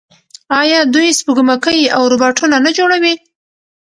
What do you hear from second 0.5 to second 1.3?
آیا دوی